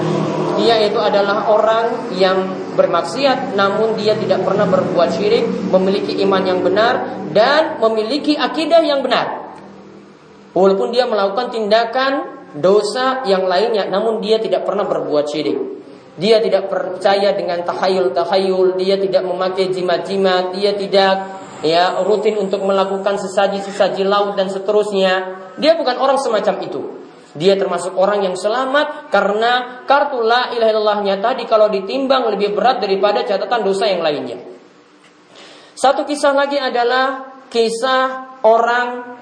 dia 0.58 0.82
itu 0.84 0.98
adalah 0.98 1.50
orang 1.50 2.14
yang 2.18 2.38
bermaksiat 2.74 3.54
namun 3.54 3.94
dia 3.98 4.18
tidak 4.18 4.42
pernah 4.42 4.66
berbuat 4.66 5.10
syirik, 5.14 5.46
memiliki 5.70 6.18
iman 6.26 6.44
yang 6.44 6.60
benar 6.62 7.26
dan 7.34 7.78
memiliki 7.82 8.34
akidah 8.38 8.82
yang 8.82 9.06
benar. 9.06 9.56
Walaupun 10.54 10.94
dia 10.94 11.10
melakukan 11.10 11.50
tindakan 11.50 12.14
dosa 12.58 13.26
yang 13.26 13.50
lainnya 13.50 13.90
namun 13.90 14.22
dia 14.22 14.38
tidak 14.38 14.66
pernah 14.66 14.86
berbuat 14.86 15.26
syirik. 15.30 15.58
Dia 16.14 16.38
tidak 16.38 16.70
percaya 16.70 17.34
dengan 17.34 17.66
tahayul-tahayul, 17.66 18.78
dia 18.78 19.02
tidak 19.02 19.26
memakai 19.26 19.74
jimat-jimat, 19.74 20.54
dia 20.54 20.78
tidak 20.78 21.42
ya 21.66 22.06
rutin 22.06 22.38
untuk 22.38 22.62
melakukan 22.62 23.18
sesaji-sesaji 23.18 24.06
laut 24.06 24.38
dan 24.38 24.46
seterusnya. 24.46 25.42
Dia 25.58 25.74
bukan 25.74 25.98
orang 25.98 26.22
semacam 26.22 26.56
itu. 26.62 27.03
Dia 27.34 27.58
termasuk 27.58 27.98
orang 27.98 28.30
yang 28.30 28.38
selamat 28.38 29.10
karena 29.10 29.82
kartu 29.90 30.22
la 30.22 30.54
ilaha 30.54 30.70
illallahnya 30.70 31.18
tadi 31.18 31.50
kalau 31.50 31.66
ditimbang 31.66 32.30
lebih 32.30 32.54
berat 32.54 32.78
daripada 32.78 33.26
catatan 33.26 33.62
dosa 33.66 33.90
yang 33.90 34.06
lainnya. 34.06 34.38
Satu 35.74 36.06
kisah 36.06 36.38
lagi 36.38 36.62
adalah 36.62 37.34
kisah 37.50 38.38
orang 38.46 39.14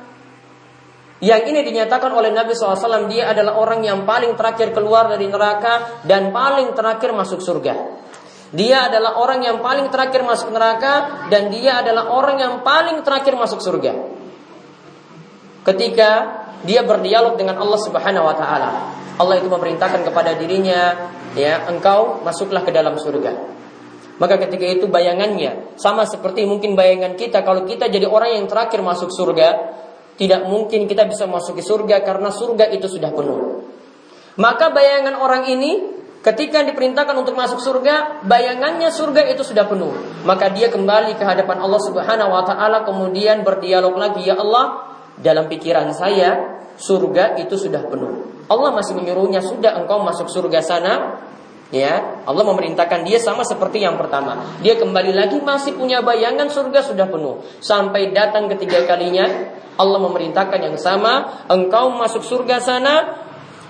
yang 1.22 1.46
ini 1.46 1.62
dinyatakan 1.62 2.12
oleh 2.12 2.34
Nabi 2.34 2.58
SAW 2.58 3.06
dia 3.06 3.30
adalah 3.30 3.62
orang 3.62 3.86
yang 3.86 4.04
paling 4.10 4.34
terakhir 4.34 4.74
keluar 4.74 5.06
dari 5.06 5.30
neraka 5.30 6.02
dan 6.02 6.34
paling 6.34 6.74
terakhir 6.74 7.14
masuk 7.14 7.40
surga. 7.40 8.02
Dia 8.52 8.92
adalah 8.92 9.22
orang 9.22 9.46
yang 9.46 9.64
paling 9.64 9.88
terakhir 9.88 10.28
masuk 10.28 10.52
neraka 10.52 11.24
dan 11.32 11.48
dia 11.48 11.80
adalah 11.80 12.12
orang 12.12 12.36
yang 12.36 12.54
paling 12.66 13.00
terakhir 13.06 13.38
masuk 13.40 13.64
surga. 13.64 13.94
Ketika 15.62 16.41
dia 16.66 16.86
berdialog 16.86 17.38
dengan 17.38 17.58
Allah 17.58 17.80
Subhanahu 17.82 18.26
wa 18.26 18.36
taala. 18.38 18.72
Allah 19.18 19.36
itu 19.38 19.50
memerintahkan 19.50 20.02
kepada 20.08 20.34
dirinya, 20.34 21.12
ya, 21.38 21.70
engkau 21.70 22.22
masuklah 22.26 22.66
ke 22.66 22.74
dalam 22.74 22.98
surga. 22.98 23.62
Maka 24.22 24.38
ketika 24.38 24.66
itu 24.70 24.86
bayangannya 24.86 25.74
sama 25.82 26.06
seperti 26.06 26.46
mungkin 26.46 26.78
bayangan 26.78 27.18
kita 27.18 27.42
kalau 27.42 27.66
kita 27.66 27.90
jadi 27.90 28.06
orang 28.06 28.38
yang 28.38 28.46
terakhir 28.46 28.86
masuk 28.86 29.10
surga, 29.10 29.50
tidak 30.14 30.46
mungkin 30.46 30.86
kita 30.86 31.10
bisa 31.10 31.26
masuk 31.26 31.58
ke 31.58 31.64
surga 31.66 32.06
karena 32.06 32.30
surga 32.30 32.70
itu 32.70 32.86
sudah 32.86 33.10
penuh. 33.10 33.66
Maka 34.38 34.70
bayangan 34.70 35.18
orang 35.18 35.50
ini 35.50 35.72
ketika 36.22 36.62
diperintahkan 36.62 37.18
untuk 37.18 37.34
masuk 37.34 37.58
surga, 37.58 38.22
bayangannya 38.30 38.94
surga 38.94 39.26
itu 39.34 39.42
sudah 39.42 39.66
penuh. 39.66 40.22
Maka 40.22 40.54
dia 40.54 40.70
kembali 40.70 41.18
ke 41.18 41.26
hadapan 41.26 41.58
Allah 41.58 41.82
Subhanahu 41.82 42.30
wa 42.30 42.46
taala 42.46 42.86
kemudian 42.86 43.42
berdialog 43.42 43.98
lagi, 43.98 44.30
"Ya 44.30 44.38
Allah, 44.38 44.91
dalam 45.22 45.48
pikiran 45.48 45.94
saya 45.94 46.62
surga 46.76 47.38
itu 47.40 47.56
sudah 47.56 47.88
penuh." 47.88 48.46
Allah 48.52 48.76
masih 48.76 49.00
menyuruhnya, 49.00 49.40
"Sudah 49.40 49.80
engkau 49.80 50.04
masuk 50.04 50.28
surga 50.28 50.60
sana." 50.60 50.94
Ya, 51.72 52.20
Allah 52.28 52.44
memerintahkan 52.44 53.08
dia 53.08 53.16
sama 53.16 53.48
seperti 53.48 53.80
yang 53.80 53.96
pertama. 53.96 54.60
Dia 54.60 54.76
kembali 54.76 55.16
lagi 55.16 55.40
masih 55.40 55.80
punya 55.80 56.04
bayangan 56.04 56.52
surga 56.52 56.84
sudah 56.84 57.08
penuh. 57.08 57.48
Sampai 57.64 58.12
datang 58.12 58.52
ketiga 58.52 58.84
kalinya, 58.84 59.24
Allah 59.80 60.00
memerintahkan 60.04 60.60
yang 60.68 60.76
sama, 60.76 61.48
engkau 61.48 61.96
masuk 61.96 62.28
surga 62.28 62.60
sana, 62.60 63.24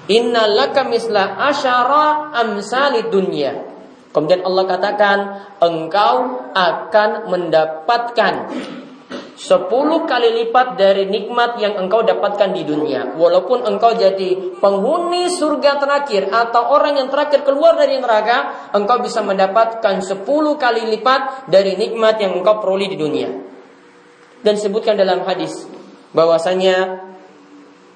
innalaka 0.09 0.81
misla 0.89 1.45
asyara 1.53 2.33
amsalid 2.41 3.13
dunya. 3.13 3.69
Kemudian 4.09 4.41
Allah 4.49 4.65
katakan, 4.65 5.17
engkau 5.61 6.49
akan 6.57 7.31
mendapatkan 7.31 8.33
Sepuluh 9.41 10.05
kali 10.05 10.37
lipat 10.37 10.77
dari 10.77 11.09
nikmat 11.09 11.57
yang 11.57 11.73
engkau 11.73 12.05
dapatkan 12.05 12.53
di 12.53 12.61
dunia. 12.61 13.17
Walaupun 13.17 13.65
engkau 13.65 13.97
jadi 13.97 14.37
penghuni 14.61 15.33
surga 15.33 15.81
terakhir 15.81 16.29
atau 16.29 16.69
orang 16.69 17.01
yang 17.01 17.09
terakhir 17.09 17.41
keluar 17.41 17.73
dari 17.73 17.97
neraka, 17.97 18.69
engkau 18.69 19.01
bisa 19.01 19.25
mendapatkan 19.25 19.97
sepuluh 20.05 20.61
kali 20.61 20.85
lipat 20.93 21.49
dari 21.49 21.73
nikmat 21.73 22.21
yang 22.21 22.37
engkau 22.37 22.61
peroleh 22.61 22.85
di 22.85 23.01
dunia. 23.01 23.33
Dan 24.45 24.61
sebutkan 24.61 24.93
dalam 24.93 25.25
hadis 25.25 25.65
bahwasanya 26.13 27.09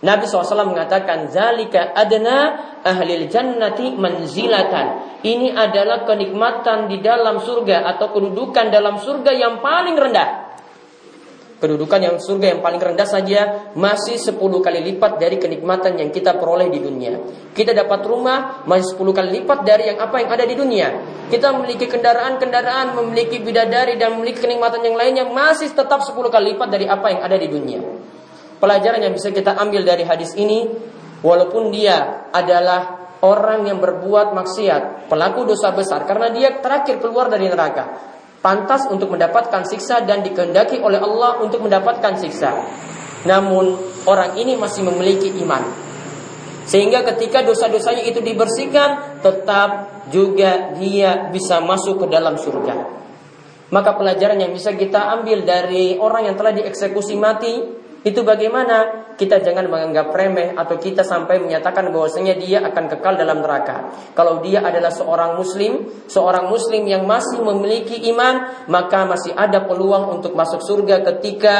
Nabi 0.02 0.26
SAW 0.26 0.66
mengatakan 0.66 1.30
zalika 1.30 1.94
adna 1.94 2.58
ahlil 2.82 3.30
jannati 3.30 3.94
manzilatan. 3.94 5.22
Ini 5.22 5.54
adalah 5.54 6.10
kenikmatan 6.10 6.90
di 6.90 7.06
dalam 7.06 7.38
surga 7.38 7.86
atau 7.86 8.10
kedudukan 8.18 8.74
dalam 8.74 8.98
surga 8.98 9.30
yang 9.30 9.62
paling 9.62 9.94
rendah 9.94 10.45
kedudukan 11.56 12.00
yang 12.04 12.16
surga 12.20 12.56
yang 12.56 12.60
paling 12.60 12.82
rendah 12.84 13.08
saja 13.08 13.72
masih 13.80 14.20
10 14.20 14.36
kali 14.38 14.80
lipat 14.92 15.16
dari 15.16 15.40
kenikmatan 15.40 15.96
yang 15.96 16.12
kita 16.12 16.36
peroleh 16.36 16.68
di 16.68 16.84
dunia. 16.84 17.16
Kita 17.56 17.72
dapat 17.72 18.04
rumah 18.04 18.68
masih 18.68 19.00
10 19.00 19.16
kali 19.16 19.30
lipat 19.42 19.64
dari 19.64 19.88
yang 19.88 20.00
apa 20.04 20.20
yang 20.20 20.30
ada 20.36 20.44
di 20.44 20.56
dunia. 20.56 20.88
Kita 21.32 21.56
memiliki 21.56 21.88
kendaraan-kendaraan, 21.88 23.00
memiliki 23.00 23.40
bidadari 23.40 23.96
dan 23.96 24.20
memiliki 24.20 24.44
kenikmatan 24.44 24.84
yang 24.84 24.96
lainnya 25.00 25.26
masih 25.32 25.72
tetap 25.72 26.04
10 26.04 26.12
kali 26.28 26.56
lipat 26.56 26.68
dari 26.68 26.86
apa 26.86 27.08
yang 27.12 27.22
ada 27.24 27.38
di 27.40 27.48
dunia. 27.48 27.80
Pelajaran 28.60 29.00
yang 29.00 29.14
bisa 29.16 29.32
kita 29.32 29.56
ambil 29.56 29.88
dari 29.88 30.04
hadis 30.04 30.36
ini 30.36 30.68
walaupun 31.24 31.72
dia 31.72 32.28
adalah 32.36 33.08
orang 33.24 33.66
yang 33.66 33.80
berbuat 33.80 34.36
maksiat, 34.36 35.08
pelaku 35.08 35.48
dosa 35.48 35.72
besar 35.72 36.04
karena 36.04 36.30
dia 36.36 36.60
terakhir 36.60 37.00
keluar 37.00 37.32
dari 37.32 37.48
neraka 37.48 38.15
pantas 38.46 38.86
untuk 38.94 39.10
mendapatkan 39.10 39.66
siksa 39.66 40.06
dan 40.06 40.22
dikehendaki 40.22 40.78
oleh 40.78 41.02
Allah 41.02 41.42
untuk 41.42 41.66
mendapatkan 41.66 42.14
siksa. 42.22 42.54
Namun 43.26 43.74
orang 44.06 44.38
ini 44.38 44.54
masih 44.54 44.86
memiliki 44.86 45.34
iman. 45.42 45.66
Sehingga 46.70 47.02
ketika 47.02 47.42
dosa-dosanya 47.42 48.06
itu 48.06 48.22
dibersihkan, 48.22 49.22
tetap 49.26 49.70
juga 50.14 50.78
dia 50.78 51.34
bisa 51.34 51.58
masuk 51.58 52.06
ke 52.06 52.14
dalam 52.14 52.38
surga. 52.38 53.02
Maka 53.74 53.98
pelajaran 53.98 54.38
yang 54.38 54.54
bisa 54.54 54.78
kita 54.78 55.10
ambil 55.18 55.42
dari 55.42 55.98
orang 55.98 56.30
yang 56.30 56.38
telah 56.38 56.54
dieksekusi 56.54 57.18
mati 57.18 57.85
itu 58.06 58.22
bagaimana? 58.22 59.10
Kita 59.18 59.42
jangan 59.42 59.66
menganggap 59.66 60.14
remeh 60.14 60.54
atau 60.54 60.78
kita 60.78 61.02
sampai 61.02 61.42
menyatakan 61.42 61.90
bahwasanya 61.90 62.38
dia 62.38 62.62
akan 62.62 62.86
kekal 62.86 63.18
dalam 63.18 63.42
neraka. 63.42 63.90
Kalau 64.14 64.46
dia 64.46 64.62
adalah 64.62 64.94
seorang 64.94 65.34
muslim, 65.34 65.90
seorang 66.06 66.46
muslim 66.46 66.86
yang 66.86 67.10
masih 67.10 67.42
memiliki 67.42 67.98
iman, 68.14 68.68
maka 68.70 69.10
masih 69.10 69.34
ada 69.34 69.66
peluang 69.66 70.22
untuk 70.22 70.38
masuk 70.38 70.62
surga 70.62 71.02
ketika 71.02 71.58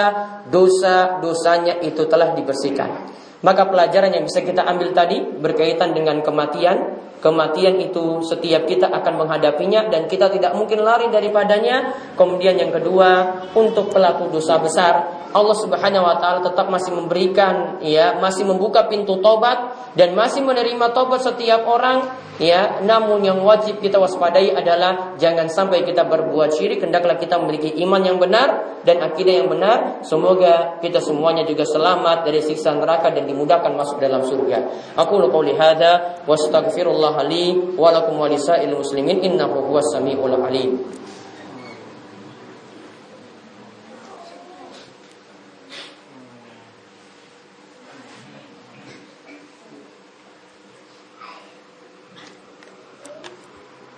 dosa-dosanya 0.54 1.82
itu 1.82 2.06
telah 2.06 2.38
dibersihkan. 2.38 3.10
Maka 3.42 3.66
pelajaran 3.66 4.14
yang 4.14 4.30
bisa 4.30 4.46
kita 4.46 4.70
ambil 4.70 4.94
tadi 4.94 5.22
berkaitan 5.22 5.98
dengan 5.98 6.22
kematian, 6.22 7.05
Kematian 7.24 7.82
itu 7.82 8.22
setiap 8.22 8.70
kita 8.70 8.86
akan 8.92 9.26
menghadapinya 9.26 9.90
dan 9.90 10.06
kita 10.06 10.30
tidak 10.30 10.54
mungkin 10.54 10.86
lari 10.86 11.10
daripadanya. 11.10 11.96
Kemudian 12.14 12.60
yang 12.60 12.70
kedua, 12.70 13.42
untuk 13.58 13.90
pelaku 13.90 14.30
dosa 14.30 14.62
besar, 14.62 14.94
Allah 15.36 15.58
Subhanahu 15.60 16.08
wa 16.08 16.16
taala 16.16 16.40
tetap 16.40 16.72
masih 16.72 16.96
memberikan 16.96 17.84
ya, 17.84 18.16
masih 18.24 18.48
membuka 18.48 18.88
pintu 18.88 19.20
tobat 19.20 19.76
dan 20.00 20.16
masih 20.16 20.40
menerima 20.40 20.96
tobat 20.96 21.20
setiap 21.28 21.68
orang 21.68 22.08
ya. 22.40 22.80
Namun 22.80 23.20
yang 23.20 23.44
wajib 23.44 23.84
kita 23.84 24.00
waspadai 24.00 24.56
adalah 24.56 25.20
jangan 25.20 25.52
sampai 25.52 25.84
kita 25.84 26.08
berbuat 26.08 26.56
syirik, 26.56 26.84
hendaklah 26.88 27.20
kita 27.20 27.36
memiliki 27.36 27.76
iman 27.84 28.00
yang 28.00 28.16
benar 28.16 28.80
dan 28.88 29.04
akidah 29.04 29.44
yang 29.44 29.52
benar. 29.52 30.00
Semoga 30.08 30.80
kita 30.80 31.04
semuanya 31.04 31.44
juga 31.44 31.68
selamat 31.68 32.24
dari 32.24 32.40
siksa 32.40 32.72
neraka 32.72 33.12
dan 33.12 33.28
dimudahkan 33.28 33.76
masuk 33.76 34.00
dalam 34.00 34.24
surga. 34.24 34.72
Aku 34.96 35.20
qouli 35.28 35.52
hadza 35.58 36.24
wa 36.24 36.36
الله 37.16 37.28
لي 37.32 37.46
ولكم 37.80 38.20
ولسائر 38.20 38.70
المسلمين 38.76 39.24
إنه 39.24 39.46
هو 39.48 39.78
السميع 39.80 40.20
العليم 40.26 40.72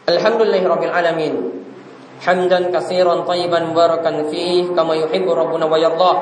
الحمد 0.10 0.42
لله 0.42 0.64
رب 0.68 0.84
العالمين 0.84 1.34
حمدا 2.22 2.60
كثيرا 2.80 3.16
طيبا 3.28 3.60
مباركا 3.60 4.12
فيه 4.32 4.76
كما 4.76 4.94
يحب 4.96 5.26
ربنا 5.30 5.66
ويرضاه 5.66 6.18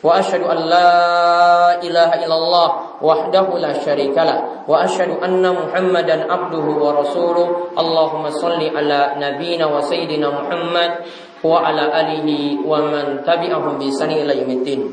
la 0.00 1.76
ilaha 1.76 2.14
illallah 2.24 2.68
wahdahu 3.04 3.60
la 3.60 3.76
syarikalah 3.76 4.64
wa 4.64 4.80
asyhadu 4.80 5.20
anna 5.20 5.52
Muhammadan 5.52 6.24
abduhu 6.24 6.80
wa 6.80 6.96
rasuluh. 7.04 7.76
Allahumma 7.76 8.32
salli 8.32 8.72
ala 8.72 9.20
nabiyyina 9.20 9.68
wa 9.68 9.84
sayyidina 9.84 10.32
Muhammad 10.32 11.04
wa 11.44 11.64
ala 11.64 11.92
alihi 11.92 12.64
wa 12.64 12.80
man 12.80 13.20
tabi'ahum 13.24 13.76
bi 13.76 13.92
ihsani 13.92 14.24
ila 14.24 14.32
yaumiddin. 14.32 14.88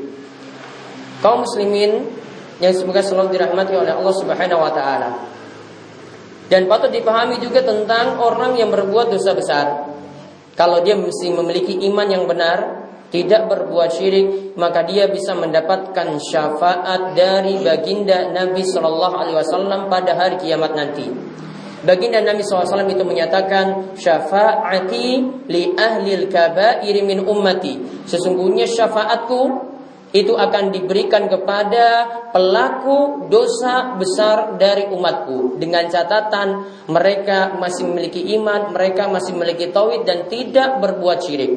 Kaum 1.24 1.48
muslimin 1.48 2.04
yang 2.60 2.74
semoga 2.76 3.00
selalu 3.00 3.32
dirahmati 3.32 3.74
oleh 3.74 3.96
Allah 3.96 4.14
Subhanahu 4.14 4.60
wa 4.60 4.72
taala. 4.76 5.10
Dan 6.48 6.64
patut 6.64 6.88
dipahami 6.88 7.40
juga 7.44 7.60
tentang 7.60 8.16
orang 8.20 8.56
yang 8.56 8.72
berbuat 8.72 9.12
dosa 9.12 9.36
besar. 9.36 9.66
Kalau 10.56 10.80
dia 10.80 10.96
mesti 10.96 11.28
memiliki 11.30 11.76
iman 11.92 12.08
yang 12.08 12.24
benar, 12.24 12.77
tidak 13.08 13.48
berbuat 13.48 13.88
syirik, 13.88 14.52
maka 14.60 14.84
dia 14.84 15.08
bisa 15.08 15.32
mendapatkan 15.32 16.20
syafaat 16.20 17.16
dari 17.16 17.56
baginda 17.64 18.28
Nabi 18.32 18.60
Shallallahu 18.60 19.14
Alaihi 19.16 19.36
Wasallam 19.40 19.88
pada 19.88 20.12
hari 20.12 20.36
kiamat 20.36 20.76
nanti. 20.76 21.08
Baginda 21.78 22.18
Nabi 22.18 22.42
SAW 22.42 22.90
itu 22.90 23.06
menyatakan 23.06 23.94
syafaati 23.94 25.06
li 25.46 25.78
ahli 25.78 26.26
kabair 26.26 26.96
min 27.06 27.22
ummati. 27.22 28.02
Sesungguhnya 28.02 28.66
syafaatku 28.66 29.70
itu 30.10 30.32
akan 30.34 30.72
diberikan 30.72 31.28
kepada 31.28 32.08
pelaku 32.32 33.28
dosa 33.30 33.94
besar 34.00 34.56
dari 34.56 34.88
umatku 34.88 35.60
dengan 35.60 35.86
catatan 35.86 36.64
mereka 36.88 37.54
masih 37.60 37.86
memiliki 37.86 38.24
iman, 38.40 38.72
mereka 38.72 39.06
masih 39.06 39.36
memiliki 39.36 39.68
tauhid 39.68 40.08
dan 40.08 40.26
tidak 40.26 40.80
berbuat 40.80 41.20
syirik. 41.20 41.52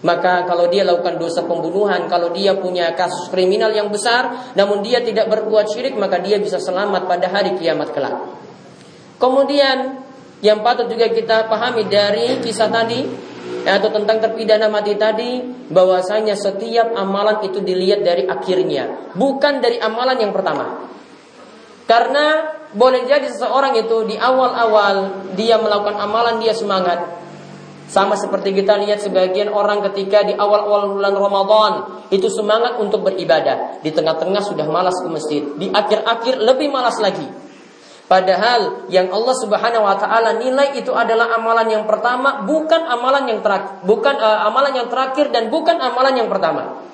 Maka 0.00 0.48
kalau 0.48 0.72
dia 0.72 0.80
lakukan 0.80 1.20
dosa 1.20 1.44
pembunuhan, 1.44 2.08
kalau 2.08 2.32
dia 2.32 2.56
punya 2.56 2.96
kasus 2.96 3.28
kriminal 3.28 3.68
yang 3.68 3.92
besar, 3.92 4.52
namun 4.56 4.80
dia 4.80 5.04
tidak 5.04 5.28
berbuat 5.28 5.68
syirik, 5.68 5.92
maka 6.00 6.16
dia 6.24 6.40
bisa 6.40 6.56
selamat 6.56 7.04
pada 7.04 7.28
hari 7.28 7.60
kiamat 7.60 7.92
kelak. 7.92 8.16
Kemudian 9.20 10.00
yang 10.40 10.64
patut 10.64 10.88
juga 10.88 11.12
kita 11.12 11.52
pahami 11.52 11.84
dari 11.84 12.40
kisah 12.40 12.72
tadi 12.72 13.04
atau 13.60 13.92
tentang 13.92 14.24
terpidana 14.24 14.72
mati 14.72 14.96
tadi 14.96 15.44
bahwasanya 15.68 16.32
setiap 16.32 16.96
amalan 16.96 17.44
itu 17.44 17.60
dilihat 17.60 18.00
dari 18.00 18.24
akhirnya 18.24 19.12
bukan 19.12 19.60
dari 19.60 19.76
amalan 19.76 20.16
yang 20.16 20.32
pertama 20.32 20.88
karena 21.84 22.56
boleh 22.72 23.04
jadi 23.04 23.26
seseorang 23.28 23.76
itu 23.76 24.06
di 24.08 24.16
awal-awal 24.16 25.28
dia 25.36 25.60
melakukan 25.60 25.98
amalan 25.98 26.40
dia 26.40 26.56
semangat 26.56 27.04
sama 27.90 28.14
seperti 28.14 28.54
kita 28.54 28.78
lihat 28.78 29.02
sebagian 29.02 29.50
orang 29.50 29.82
ketika 29.90 30.22
di 30.22 30.38
awal-awal 30.38 30.94
bulan 30.94 31.10
Ramadan 31.10 31.72
itu 32.14 32.30
semangat 32.30 32.78
untuk 32.78 33.02
beribadah 33.02 33.82
di 33.82 33.90
tengah-tengah 33.90 34.46
sudah 34.46 34.66
malas 34.70 34.94
ke 35.02 35.08
masjid 35.10 35.42
di 35.58 35.66
akhir-akhir 35.74 36.38
lebih 36.38 36.70
malas 36.70 37.02
lagi 37.02 37.26
Padahal 38.10 38.90
yang 38.90 39.06
Allah 39.14 39.36
Subhanahu 39.38 39.86
wa 39.86 39.94
taala 39.94 40.34
nilai 40.34 40.74
itu 40.74 40.90
adalah 40.90 41.30
amalan 41.30 41.70
yang 41.70 41.86
pertama, 41.86 42.42
bukan 42.42 42.82
amalan 42.82 43.30
yang 43.30 43.38
terakhir, 43.38 43.86
bukan 43.86 44.18
uh, 44.18 44.50
amalan 44.50 44.82
yang 44.82 44.90
terakhir 44.90 45.30
dan 45.30 45.46
bukan 45.46 45.78
amalan 45.78 46.18
yang 46.18 46.26
pertama. 46.26 46.90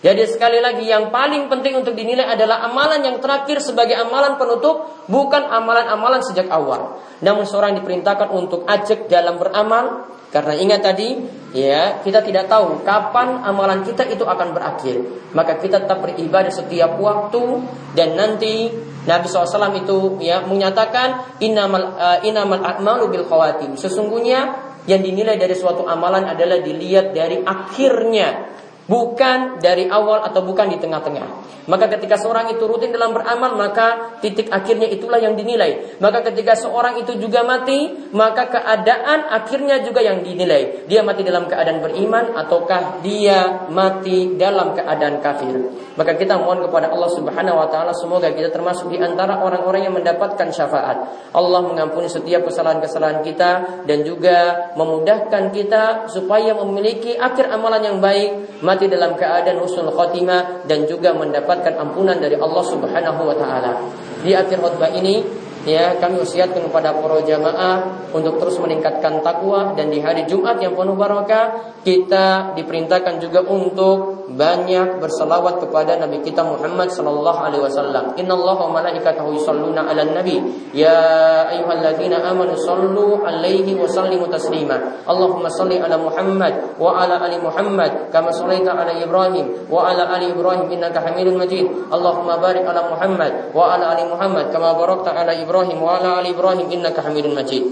Jadi 0.00 0.24
sekali 0.24 0.56
lagi 0.64 0.88
yang 0.88 1.12
paling 1.12 1.52
penting 1.52 1.76
untuk 1.76 1.92
dinilai 1.92 2.24
adalah 2.24 2.64
amalan 2.64 3.04
yang 3.04 3.20
terakhir 3.20 3.60
sebagai 3.60 4.00
amalan 4.00 4.40
penutup, 4.40 5.04
bukan 5.12 5.44
amalan-amalan 5.44 6.24
sejak 6.24 6.48
awal. 6.48 7.04
Namun 7.20 7.44
seorang 7.44 7.76
diperintahkan 7.76 8.32
untuk 8.32 8.64
ajak 8.64 9.12
dalam 9.12 9.36
beramal, 9.36 10.08
karena 10.36 10.52
ingat 10.52 10.84
tadi, 10.84 11.16
ya 11.56 12.04
kita 12.04 12.20
tidak 12.20 12.44
tahu 12.44 12.84
kapan 12.84 13.40
amalan 13.40 13.80
kita 13.88 14.04
itu 14.04 14.20
akan 14.20 14.52
berakhir. 14.52 15.00
Maka 15.32 15.56
kita 15.56 15.88
tetap 15.88 16.04
beribadah 16.04 16.52
setiap 16.52 17.00
waktu 17.00 17.64
dan 17.96 18.20
nanti 18.20 18.68
Nabi 19.08 19.24
SAW 19.32 19.72
itu 19.80 20.20
ya 20.20 20.44
menyatakan 20.44 21.40
inamal 21.40 21.96
uh, 21.96 22.20
inamal 22.20 22.60
a'malu 22.60 23.08
bil 23.16 23.24
khawatim. 23.24 23.80
Sesungguhnya 23.80 24.60
yang 24.84 25.00
dinilai 25.00 25.40
dari 25.40 25.56
suatu 25.56 25.88
amalan 25.88 26.28
adalah 26.28 26.60
dilihat 26.60 27.16
dari 27.16 27.40
akhirnya 27.40 28.52
bukan 28.86 29.58
dari 29.58 29.90
awal 29.90 30.22
atau 30.22 30.42
bukan 30.42 30.70
di 30.70 30.78
tengah-tengah. 30.78 31.46
Maka 31.66 31.90
ketika 31.90 32.14
seorang 32.14 32.54
itu 32.54 32.62
rutin 32.62 32.94
dalam 32.94 33.10
beramal, 33.10 33.58
maka 33.58 34.18
titik 34.22 34.46
akhirnya 34.54 34.86
itulah 34.86 35.18
yang 35.18 35.34
dinilai. 35.34 35.98
Maka 35.98 36.22
ketika 36.30 36.54
seorang 36.54 37.02
itu 37.02 37.18
juga 37.18 37.42
mati, 37.42 37.90
maka 38.14 38.46
keadaan 38.46 39.26
akhirnya 39.34 39.82
juga 39.82 39.98
yang 39.98 40.22
dinilai. 40.22 40.86
Dia 40.86 41.02
mati 41.02 41.26
dalam 41.26 41.50
keadaan 41.50 41.82
beriman 41.82 42.38
ataukah 42.38 43.02
dia 43.02 43.66
mati 43.66 44.38
dalam 44.38 44.78
keadaan 44.78 45.18
kafir. 45.18 45.58
Maka 45.98 46.14
kita 46.14 46.38
mohon 46.38 46.62
kepada 46.62 46.92
Allah 46.92 47.10
Subhanahu 47.10 47.56
wa 47.58 47.66
taala 47.66 47.90
semoga 47.96 48.30
kita 48.30 48.54
termasuk 48.54 48.92
di 48.94 49.02
antara 49.02 49.42
orang-orang 49.42 49.90
yang 49.90 49.94
mendapatkan 49.96 50.54
syafaat. 50.54 50.96
Allah 51.34 51.60
mengampuni 51.66 52.06
setiap 52.06 52.46
kesalahan-kesalahan 52.46 53.26
kita 53.26 53.82
dan 53.88 54.06
juga 54.06 54.70
memudahkan 54.78 55.50
kita 55.50 56.06
supaya 56.12 56.54
memiliki 56.54 57.18
akhir 57.18 57.50
amalan 57.50 57.82
yang 57.82 57.98
baik 57.98 58.62
mati 58.76 58.92
dalam 58.92 59.16
keadaan 59.16 59.56
husnul 59.64 59.88
khotimah 59.88 60.68
dan 60.68 60.84
juga 60.84 61.16
mendapatkan 61.16 61.72
ampunan 61.80 62.20
dari 62.20 62.36
Allah 62.36 62.60
Subhanahu 62.60 63.24
wa 63.24 63.32
taala. 63.32 63.72
Di 64.20 64.36
akhir 64.36 64.60
khutbah 64.60 64.92
ini 64.92 65.24
ya 65.64 65.96
kami 65.96 66.20
wasiatkan 66.20 66.68
kepada 66.68 66.92
para 66.92 67.24
jamaah 67.24 68.06
untuk 68.12 68.36
terus 68.36 68.60
meningkatkan 68.60 69.24
takwa 69.24 69.72
dan 69.72 69.88
di 69.88 70.04
hari 70.04 70.28
Jumat 70.28 70.60
yang 70.60 70.76
penuh 70.76 70.94
barokah 70.94 71.74
kita 71.80 72.52
diperintahkan 72.52 73.16
juga 73.18 73.40
untuk 73.48 74.25
banyak 74.26 74.98
berselawat 74.98 75.62
kepada 75.62 76.02
Nabi 76.02 76.18
kita 76.26 76.42
Muhammad 76.42 76.90
sallallahu 76.90 77.38
alaihi 77.38 77.62
wasallam. 77.62 78.18
Innallaha 78.18 78.66
wa 78.66 78.82
malaikatahu 78.82 79.38
yusholluna 79.38 79.86
'alan 79.86 80.18
nabi 80.18 80.42
ya 80.74 81.46
ayyuhalladzina 81.46 82.26
amanu 82.26 82.58
sallu 82.58 83.22
'alaihi 83.22 83.78
wa 83.78 83.86
sallimu 83.86 84.26
taslima. 84.26 85.04
Allahumma 85.06 85.46
salli 85.46 85.78
ala 85.78 85.94
Muhammad 85.94 86.74
wa 86.74 86.98
ala 86.98 87.22
ali 87.22 87.38
Muhammad 87.38 88.10
kama 88.10 88.34
shallaita 88.34 88.74
ala 88.74 88.90
Ibrahim 88.98 89.70
wa 89.70 89.86
ala 89.86 90.10
ali 90.10 90.34
Ibrahim 90.34 90.66
innaka 90.74 91.06
Hamidum 91.06 91.38
Majid. 91.38 91.70
Allahumma 91.94 92.42
barik 92.42 92.66
ala 92.66 92.90
Muhammad 92.90 93.54
wa 93.54 93.78
ala 93.78 93.94
ali 93.94 94.04
Muhammad 94.10 94.50
kama 94.50 94.74
barakta 94.74 95.14
ala 95.14 95.30
Ibrahim 95.30 95.78
wa 95.78 96.02
ala 96.02 96.18
ali 96.18 96.34
Ibrahim 96.34 96.66
innaka 96.74 97.06
Hamidun 97.06 97.38
Majid. 97.38 97.62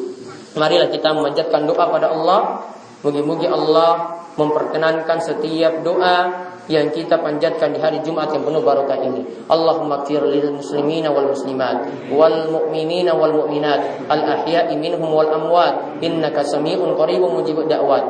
Marilah 0.54 0.86
kita 0.86 1.10
memanjatkan 1.10 1.66
doa 1.66 1.90
pada 1.90 2.14
Allah. 2.14 2.62
Mugi-mugi 3.04 3.44
Allah 3.44 4.24
memperkenankan 4.34 5.20
setiap 5.20 5.84
doa 5.84 6.48
yang 6.72 6.88
kita 6.88 7.20
panjatkan 7.20 7.76
di 7.76 7.80
hari 7.80 8.00
Jumat 8.00 8.32
yang 8.32 8.40
penuh 8.40 8.64
barokah 8.64 8.96
ini. 8.96 9.44
Allahumma 9.52 10.08
kfir 10.08 10.24
lil 10.24 10.56
muslimina 10.56 11.12
wal 11.12 11.28
muslimat 11.36 12.08
wal 12.08 12.48
mu'minina 12.48 13.12
wal 13.12 13.44
mu'minat 13.44 14.08
al 14.08 14.20
ahya'i 14.40 14.72
minhum 14.80 15.12
wal 15.12 15.28
amwat 15.28 16.00
innaka 16.00 16.40
sami'un 16.48 16.96
qaribun 16.96 17.36
mujibud 17.36 17.68
da'wat. 17.68 18.04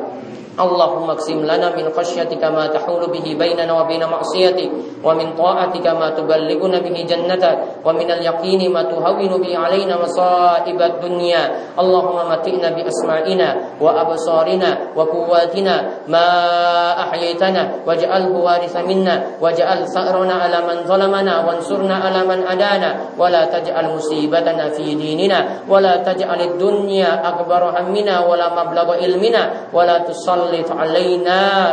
اللهم 0.60 1.10
اقسم 1.10 1.40
لنا 1.44 1.68
من 1.76 1.86
خشيتك 1.96 2.44
ما 2.44 2.66
تحول 2.66 3.02
به 3.06 3.26
بيننا 3.38 3.72
وبين 3.80 4.02
معصيتك 4.04 4.70
ومن 5.04 5.26
طاعتك 5.38 5.86
ما 5.86 6.10
تبلغنا 6.10 6.78
به 6.78 6.96
جنتك 7.08 7.58
ومن 7.84 8.08
اليقين 8.10 8.72
ما 8.72 8.82
تهون 8.82 9.32
به 9.42 9.52
علينا 9.58 9.94
مصائب 10.02 10.82
الدنيا 10.82 11.42
اللهم 11.78 12.18
متئنا 12.30 12.68
بأسمائنا 12.76 13.48
وأبصارنا 13.80 14.70
وقواتنا 14.96 15.74
ما 16.08 16.26
أحييتنا 17.00 17.62
واجعله 17.86 18.32
وارث 18.36 18.76
منا 18.76 19.14
واجعل 19.40 19.78
ثأرنا 19.88 20.34
على 20.34 20.58
من 20.68 20.76
ظلمنا 20.84 21.34
وانصرنا 21.46 21.94
على 21.94 22.20
من 22.28 22.38
أدانا 22.46 22.90
ولا 23.18 23.44
تجعل 23.44 23.84
مصيبتنا 23.96 24.68
في 24.68 24.94
ديننا 24.94 25.48
ولا 25.68 25.96
تجعل 25.96 26.40
الدنيا 26.40 27.28
أكبر 27.28 27.62
همنا 27.80 28.26
ولا 28.26 28.46
مبلغ 28.64 28.88
علمنا 28.94 29.42
ولا 29.72 29.98
تصل 29.98 30.43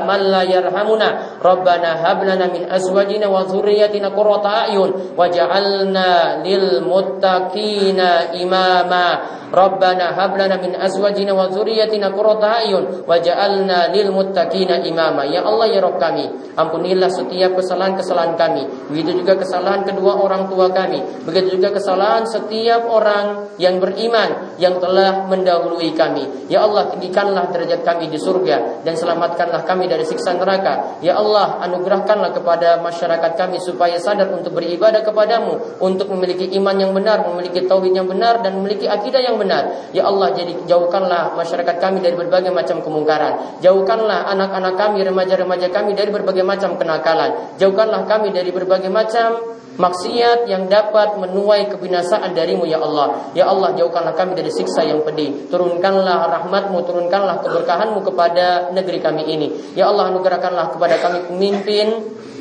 man 0.07 0.21
la 0.31 0.43
yarhamuna 0.47 1.39
rabbana 1.43 2.01
hab 2.01 2.23
lana 2.25 2.49
min 2.49 2.69
azwajina 2.69 3.29
wa 3.29 3.45
dhurriyyatina 3.45 4.15
qurrata 4.15 4.69
a'yun 4.69 5.17
waj'alna 5.19 6.41
lil 6.41 6.81
muttaqina 6.87 8.33
imama 8.39 9.05
rabbana 9.53 10.17
hab 10.17 10.39
lana 10.39 10.57
min 10.57 10.73
azwajina 10.79 11.37
wa 11.37 11.51
dhurriyyatina 11.51 12.15
qurrata 12.15 12.65
a'yun 12.65 13.05
waj'alna 13.05 13.93
lil 13.93 14.09
muttaqina 14.15 14.81
imama 14.87 15.25
Allah 15.43 15.67
ya 15.69 15.81
Rabb 15.83 15.99
kami 16.01 16.25
ampunilah 16.57 17.09
setiap 17.09 17.57
kesalahan-kesalahan 17.57 18.37
kami. 18.37 18.63
Begitu 18.93 19.25
juga 19.25 19.41
kesalahan 19.41 19.83
kedua 19.89 20.21
orang 20.21 20.49
tua 20.53 20.69
kami. 20.73 21.01
Begitu 21.25 21.59
juga 21.61 21.73
kesalahan 21.73 22.29
setiap 22.29 22.85
orang 22.89 23.57
yang 23.57 23.81
beriman 23.81 24.57
yang 24.61 24.77
telah 24.79 25.25
mendahului 25.29 25.93
kami. 25.97 26.49
Ya 26.53 26.65
Allah 26.65 26.93
tinggikanlah 26.93 27.49
derajat 27.51 27.81
kami 27.85 28.13
di 28.13 28.19
surga 28.21 28.57
dan 28.83 28.95
selamatkanlah 28.95 29.63
kami 29.65 29.87
dari 29.87 30.03
siksa 30.07 30.35
neraka. 30.37 30.99
Ya 31.05 31.19
Allah, 31.19 31.63
anugerahkanlah 31.65 32.35
kepada 32.35 32.81
masyarakat 32.81 33.33
kami 33.39 33.59
supaya 33.63 33.97
sadar 33.99 34.31
untuk 34.35 34.57
beribadah 34.57 35.03
kepadamu, 35.03 35.81
untuk 35.83 36.11
memiliki 36.13 36.51
iman 36.59 36.77
yang 36.77 36.93
benar, 36.93 37.25
memiliki 37.27 37.65
tauhid 37.65 37.95
yang 37.95 38.09
benar 38.09 38.43
dan 38.43 38.59
memiliki 38.59 38.87
akidah 38.91 39.23
yang 39.23 39.37
benar. 39.39 39.91
Ya 39.95 40.07
Allah, 40.09 40.35
jadi 40.35 40.67
jauhkanlah 40.67 41.35
masyarakat 41.39 41.77
kami 41.79 42.03
dari 42.03 42.15
berbagai 42.19 42.51
macam 42.51 42.81
kemungkaran. 42.81 43.63
Jauhkanlah 43.63 44.29
anak-anak 44.33 44.75
kami, 44.77 45.05
remaja-remaja 45.07 45.69
kami 45.71 45.95
dari 45.95 46.11
berbagai 46.11 46.45
macam 46.45 46.75
kenakalan. 46.77 47.57
Jauhkanlah 47.57 48.05
kami 48.07 48.35
dari 48.35 48.51
berbagai 48.51 48.91
macam 48.93 49.53
maksiat 49.81 50.49
yang 50.49 50.69
dapat 50.69 51.17
menuai 51.17 51.73
kebinasaan 51.73 52.37
darimu 52.37 52.69
ya 52.69 52.81
Allah. 52.81 53.33
Ya 53.33 53.49
Allah 53.49 53.73
jauhkanlah 53.73 54.13
kami 54.13 54.37
dari 54.37 54.53
siksa 54.53 54.85
yang 54.85 55.01
pedih. 55.05 55.49
Turunkanlah 55.49 56.29
rahmatmu, 56.29 56.85
turunkanlah 56.85 57.41
keberkahanmu 57.41 58.05
kepada 58.05 58.73
negeri 58.75 58.99
kami 59.01 59.23
ini. 59.29 59.49
Ya 59.73 59.89
Allah 59.89 60.13
anugerahkanlah 60.13 60.77
kepada 60.77 61.01
kami 61.01 61.19
pemimpin 61.33 61.87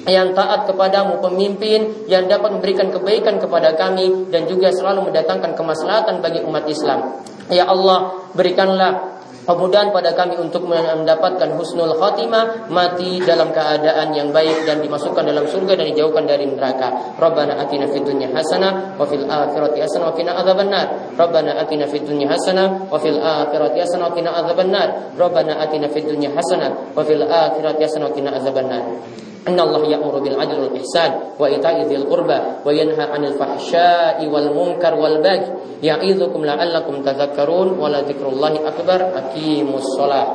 yang 0.10 0.34
taat 0.34 0.66
kepadamu, 0.66 1.22
pemimpin 1.22 2.10
yang 2.10 2.26
dapat 2.26 2.58
memberikan 2.58 2.90
kebaikan 2.90 3.38
kepada 3.38 3.78
kami 3.78 4.34
dan 4.34 4.50
juga 4.50 4.74
selalu 4.74 5.14
mendatangkan 5.14 5.54
kemaslahatan 5.54 6.26
bagi 6.26 6.42
umat 6.42 6.66
Islam. 6.66 7.22
Ya 7.54 7.70
Allah, 7.70 8.26
berikanlah 8.34 9.21
Kemudian 9.42 9.90
pada 9.90 10.14
kami 10.14 10.38
untuk 10.38 10.70
mendapatkan 10.70 11.50
husnul 11.58 11.98
khatimah 11.98 12.70
mati 12.70 13.18
dalam 13.26 13.50
keadaan 13.50 14.14
yang 14.14 14.30
baik 14.30 14.70
dan 14.70 14.86
dimasukkan 14.86 15.26
dalam 15.26 15.50
surga 15.50 15.82
dan 15.82 15.86
dijauhkan 15.90 16.30
dari 16.30 16.46
neraka. 16.46 17.18
Rabbana 17.18 17.58
atina 17.58 17.90
fid 17.90 18.06
dunya 18.06 18.30
hasanah 18.30 18.96
wa 19.02 19.06
fil 19.10 19.26
akhirati 19.26 19.82
hasanah 19.82 20.14
wa 20.14 20.16
qina 20.16 20.32
adzabannar. 20.38 20.86
Rabbana 21.18 21.58
atina 21.58 21.90
fid 21.90 22.06
dunya 22.06 22.30
hasanah 22.30 22.86
wa 22.86 22.98
fil 23.02 23.18
akhirati 23.18 23.82
hasanah 23.82 24.06
wa 24.10 24.14
qina 24.14 24.30
adzabannar. 24.30 24.88
Rabbana 25.18 25.54
atina 25.58 25.90
fid 25.90 26.06
dunya 26.06 26.30
hasanah 26.38 26.94
wa 26.94 27.02
fil 27.02 27.26
akhirati 27.26 27.82
hasanah 27.82 28.06
wa 28.10 28.14
qina 28.14 28.30
adzabannar. 28.38 28.84
إن 29.48 29.60
الله 29.60 29.82
يأمر 29.86 30.20
بالعدل 30.20 30.60
والإحسان 30.60 31.12
وإيتاء 31.40 31.82
ذي 31.90 31.96
القربى 31.96 32.40
وينهى 32.66 33.04
عن 33.10 33.26
الفحشاء 33.26 34.18
والمنكر 34.30 34.94
والبغي 34.94 35.42
يعظكم 35.84 36.46
لعلكم 36.46 36.96
تذكرون 37.04 37.68
ولذكر 37.80 38.26
الله 38.30 38.54
أكبر. 38.70 39.00
أقيموا 39.18 39.78
الصلاة. 39.78 40.28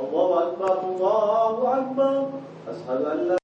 الله 0.00 0.30
أكبر 0.42 0.74
الله 0.82 1.56
أكبر. 1.78 2.16
أشهد 2.70 3.02
أن 3.06 3.18
لا 3.30 3.38